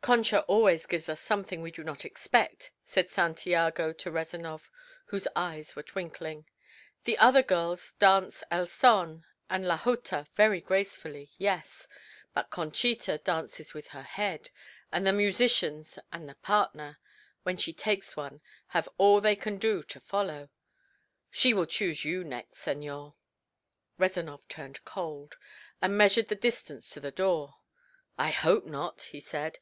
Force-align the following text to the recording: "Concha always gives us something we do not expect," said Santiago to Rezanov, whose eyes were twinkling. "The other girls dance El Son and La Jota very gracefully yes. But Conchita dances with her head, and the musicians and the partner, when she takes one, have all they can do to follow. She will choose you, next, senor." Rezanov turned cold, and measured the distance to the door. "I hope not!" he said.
"Concha 0.00 0.40
always 0.44 0.86
gives 0.86 1.10
us 1.10 1.20
something 1.20 1.60
we 1.60 1.70
do 1.70 1.84
not 1.84 2.06
expect," 2.06 2.70
said 2.86 3.10
Santiago 3.10 3.92
to 3.92 4.10
Rezanov, 4.10 4.70
whose 5.04 5.28
eyes 5.36 5.76
were 5.76 5.82
twinkling. 5.82 6.46
"The 7.02 7.18
other 7.18 7.42
girls 7.42 7.92
dance 7.98 8.42
El 8.50 8.66
Son 8.66 9.26
and 9.50 9.68
La 9.68 9.76
Jota 9.76 10.26
very 10.36 10.62
gracefully 10.62 11.32
yes. 11.36 11.86
But 12.32 12.48
Conchita 12.48 13.18
dances 13.18 13.74
with 13.74 13.88
her 13.88 14.02
head, 14.04 14.48
and 14.90 15.06
the 15.06 15.12
musicians 15.12 15.98
and 16.10 16.26
the 16.26 16.34
partner, 16.36 16.98
when 17.42 17.58
she 17.58 17.74
takes 17.74 18.16
one, 18.16 18.40
have 18.68 18.88
all 18.96 19.20
they 19.20 19.36
can 19.36 19.58
do 19.58 19.82
to 19.82 20.00
follow. 20.00 20.48
She 21.30 21.52
will 21.52 21.66
choose 21.66 22.06
you, 22.06 22.24
next, 22.24 22.58
senor." 22.60 23.16
Rezanov 23.98 24.48
turned 24.48 24.82
cold, 24.86 25.36
and 25.82 25.98
measured 25.98 26.28
the 26.28 26.36
distance 26.36 26.88
to 26.88 27.00
the 27.00 27.10
door. 27.10 27.56
"I 28.16 28.30
hope 28.30 28.64
not!" 28.64 29.02
he 29.02 29.20
said. 29.20 29.58